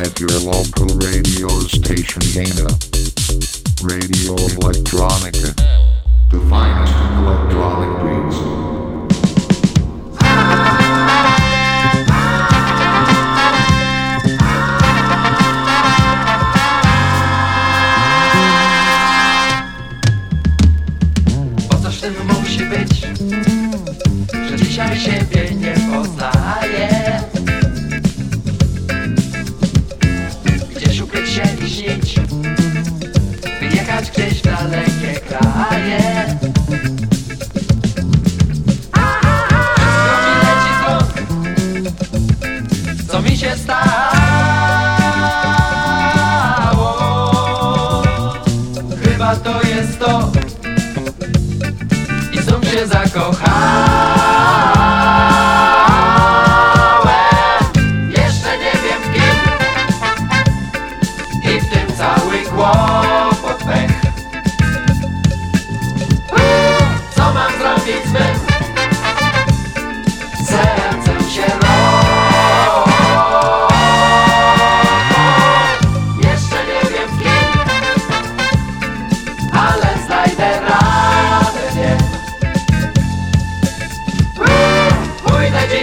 at 0.00 0.18
your 0.18 0.30
local 0.40 0.86
radio 0.96 1.48
station 1.68 2.22
Dana. 2.32 2.68
Radio 3.84 4.34
Electronica. 4.56 5.52
The 6.30 6.40
finest 6.48 6.94
in 6.96 7.24
electronic 7.24 8.09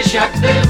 Check 0.08 0.32
this. 0.40 0.67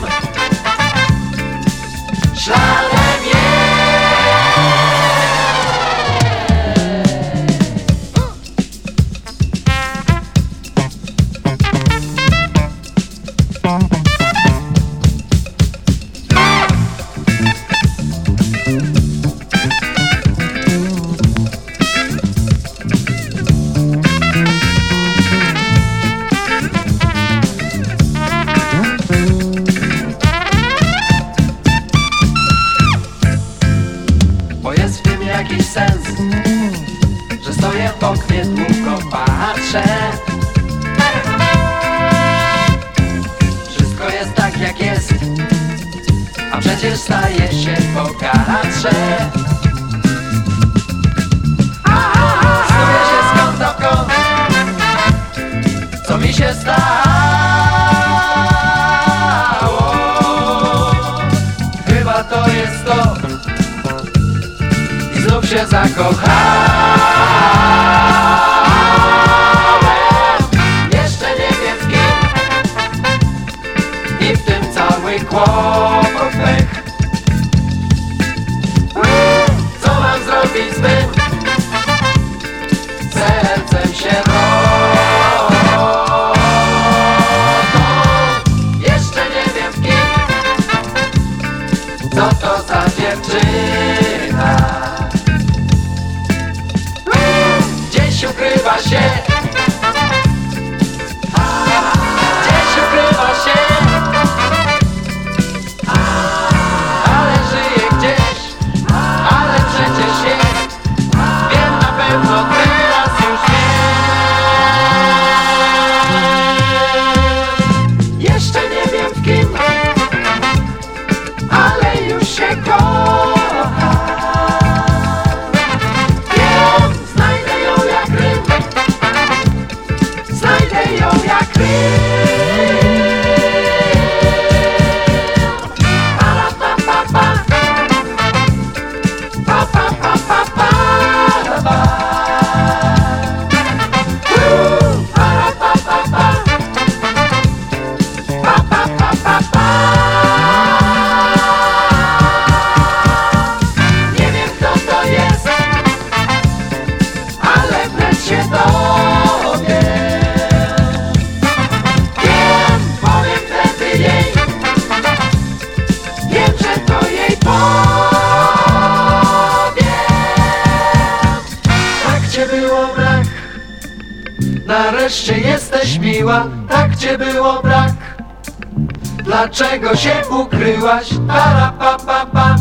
czego 179.59 179.97
się 179.97 180.23
ukryłaś? 180.31 181.15
Para 181.29 181.73
pa 181.73 181.99
pa 181.99 182.27
pa. 182.27 182.57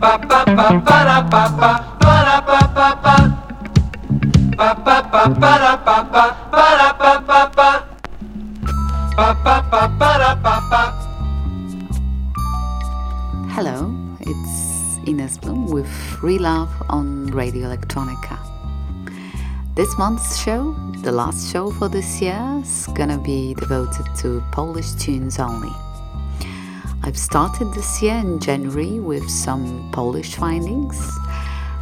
Pa 0.00 0.18
pa 0.18 0.44
pa 0.56 0.80
para 0.80 1.22
pa 1.22 1.50
pa. 1.60 1.70
Para 2.00 2.42
pa 2.42 2.60
pa 2.74 2.96
pa. 3.04 3.16
Pa 4.56 4.74
pa 4.74 5.02
pa 5.02 5.22
para 5.40 5.76
pa 5.76 6.04
pa. 6.12 6.24
Para 6.50 6.94
pa 7.00 7.12
pa 7.28 7.40
pa. 7.56 7.70
Pa 9.16 9.34
pa 9.44 9.62
pa 9.70 9.82
para 10.00 10.36
pa 10.36 10.56
pa. 10.70 10.82
Hello, 13.54 13.92
it's 14.20 14.96
Ines 15.04 15.36
Bloom 15.38 15.66
with 15.66 15.92
Re: 16.22 16.38
Love 16.38 16.70
on 16.88 17.26
Radio 17.36 17.68
Electronica. 17.68 18.38
This 19.76 19.92
month's 19.98 20.40
show 20.40 20.74
the 21.02 21.12
last 21.12 21.50
show 21.50 21.70
for 21.70 21.88
this 21.88 22.20
year, 22.20 22.60
is 22.62 22.86
gonna 22.94 23.18
be 23.18 23.54
devoted 23.54 24.06
to 24.18 24.42
Polish 24.52 24.92
tunes 24.92 25.38
only. 25.38 25.72
I've 27.02 27.16
started 27.16 27.72
this 27.72 28.02
year 28.02 28.16
in 28.16 28.38
January 28.38 29.00
with 29.00 29.28
some 29.30 29.88
Polish 29.92 30.34
findings, 30.34 31.18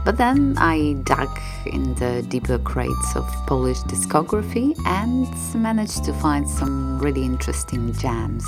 but 0.05 0.17
then 0.17 0.55
I 0.59 0.94
dug 1.03 1.29
in 1.67 1.94
the 1.94 2.23
deeper 2.29 2.59
crates 2.59 3.17
of 3.17 3.26
Polish 3.47 3.81
discography 3.81 4.79
and 4.87 5.29
managed 5.61 6.05
to 6.05 6.12
find 6.12 6.49
some 6.49 6.99
really 7.00 7.25
interesting 7.25 7.93
jams. 7.94 8.47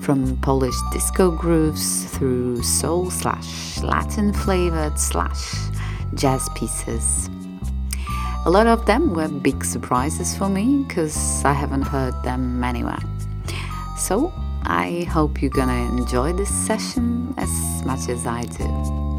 From 0.00 0.38
Polish 0.38 0.76
disco 0.92 1.30
grooves 1.30 2.04
through 2.06 2.62
soul 2.62 3.10
slash 3.10 3.82
Latin 3.82 4.32
flavored 4.32 4.98
slash 4.98 5.54
jazz 6.14 6.48
pieces. 6.54 7.28
A 8.46 8.50
lot 8.50 8.66
of 8.66 8.86
them 8.86 9.12
were 9.12 9.28
big 9.28 9.62
surprises 9.64 10.34
for 10.34 10.48
me 10.48 10.84
because 10.88 11.44
I 11.44 11.52
haven't 11.52 11.82
heard 11.82 12.14
them 12.22 12.64
anywhere. 12.64 12.98
So 13.98 14.32
I 14.62 15.06
hope 15.10 15.42
you're 15.42 15.50
gonna 15.50 15.94
enjoy 15.98 16.32
this 16.32 16.48
session 16.48 17.34
as 17.36 17.50
much 17.84 18.08
as 18.08 18.26
I 18.26 18.44
do. 18.44 19.09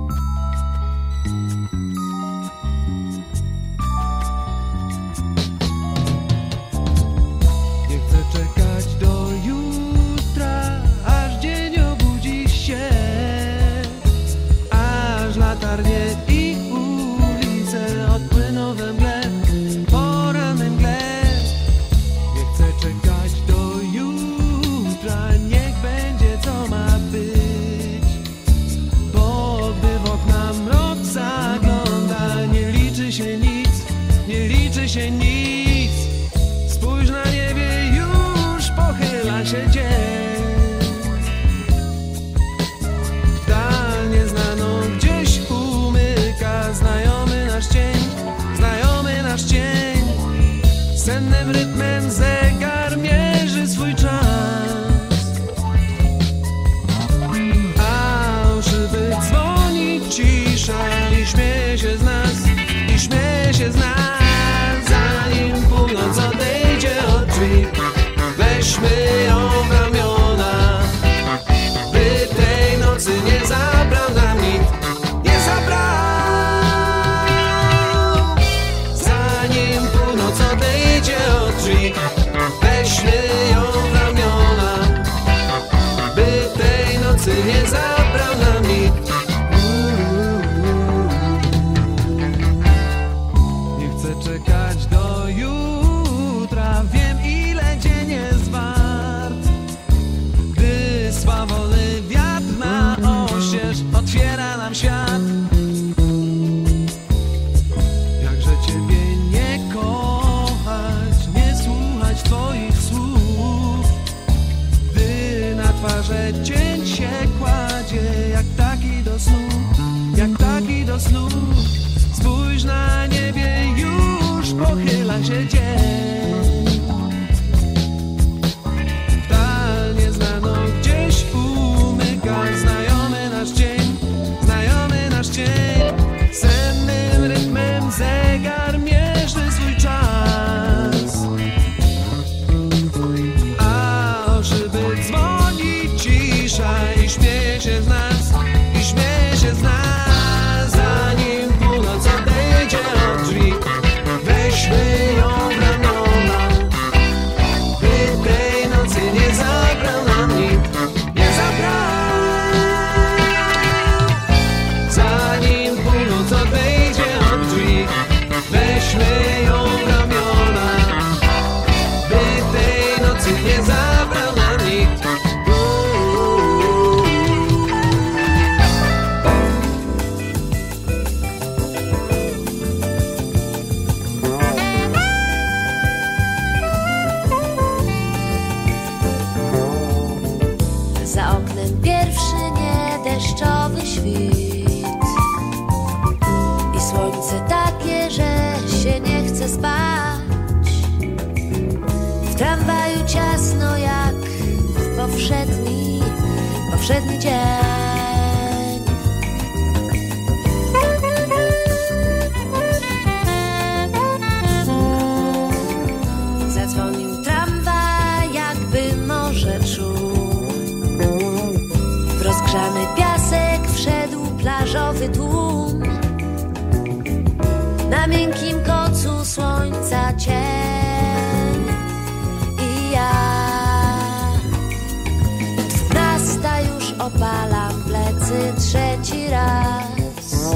Opalam 237.02 237.84
plecy 237.84 238.54
trzeci 238.58 239.28
raz 239.30 240.52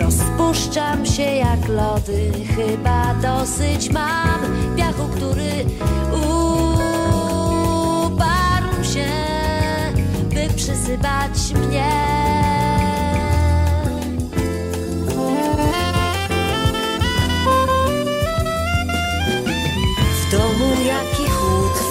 Rozpuszczam 0.00 1.06
się 1.06 1.22
jak 1.22 1.68
lody, 1.68 2.32
chyba 2.56 3.14
dosyć 3.14 3.90
mam 3.90 4.40
piachu, 4.76 5.08
który 5.16 5.64
uparł 8.02 8.84
się, 8.84 9.10
by 10.34 10.48
przysypać 10.54 11.52
mnie. 11.54 12.61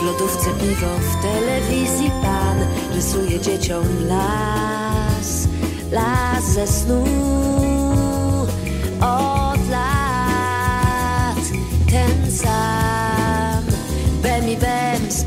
W 0.02 0.04
lodówce 0.04 0.50
piwo, 0.50 0.88
w 1.00 1.22
telewizji 1.22 2.12
pan 2.22 2.58
rysuje 2.96 3.40
dzieciom 3.40 4.08
las, 4.08 5.48
las 5.92 6.44
ze 6.54 6.68
snu. 6.68 7.04
Od 9.02 9.70
lat 9.70 11.46
ten 11.92 12.32
sam, 12.32 13.64
bem 14.22 14.50
i 14.50 14.58
bem 14.58 15.12
z 15.12 15.24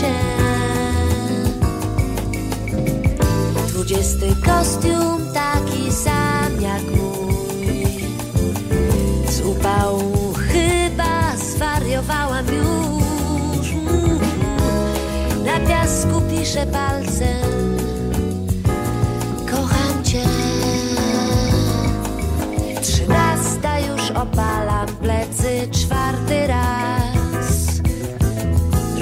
się. 0.00 0.14
Dwudziesty 3.68 4.26
kostium 4.46 5.32
taki 5.34 5.92
sam 5.92 6.60
jak 6.60 6.82
mój. 6.82 7.96
Z 9.28 9.40
upału 9.40 10.32
chyba 10.32 11.36
zwariowałam 11.36 12.46
już. 12.46 13.72
Na 15.44 15.60
piasku 15.68 16.20
piszę 16.30 16.66
palcem 16.66 17.49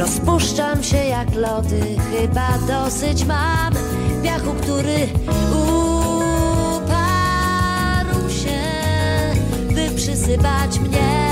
Rozpuszczam 0.08 0.82
się 0.82 0.96
jak 0.96 1.34
lody, 1.34 1.80
chyba 2.10 2.48
dosyć 2.68 3.24
mam 3.24 3.72
piachu, 4.22 4.54
który 4.62 5.08
uparł 6.70 8.30
się, 8.30 8.60
by 9.74 9.90
przysypać 9.96 10.78
mnie. 10.78 11.27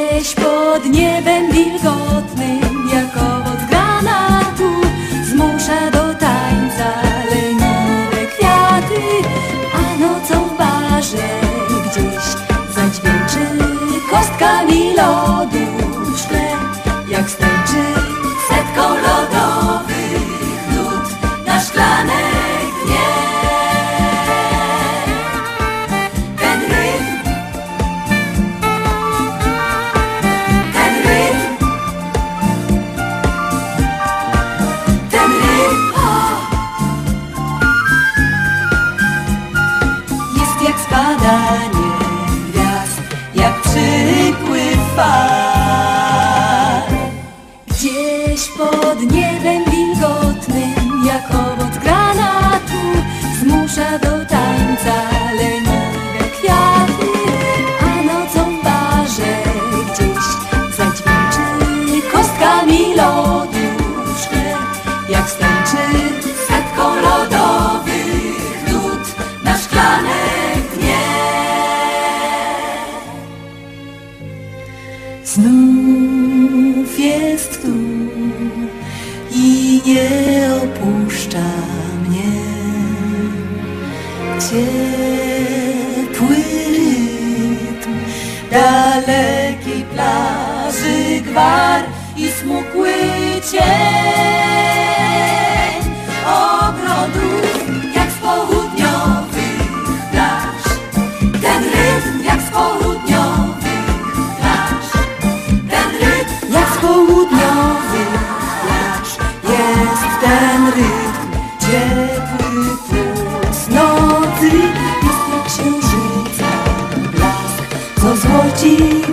gdzieś 0.00 0.34
pod 0.34 0.84
niebem 0.84 1.52
wilgotnym 1.52 2.69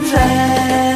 play. 0.09 0.86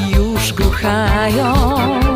już 0.00 0.52
gruchają. 0.52 2.07